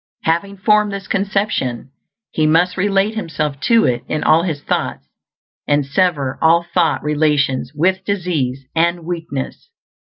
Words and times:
Having 0.23 0.57
formed 0.57 0.91
this 0.91 1.05
conception, 1.07 1.91
he 2.31 2.47
must 2.47 2.75
relate 2.75 3.13
himself 3.13 3.59
to 3.59 3.85
it 3.85 4.01
in 4.07 4.23
all 4.23 4.41
his 4.41 4.63
thoughts, 4.63 5.07
and 5.67 5.85
sever 5.85 6.39
all 6.41 6.65
thought 6.73 7.03
relations 7.03 7.71
with 7.75 8.03
disease 8.03 8.65
and 8.75 9.05
weakness. 9.05 9.69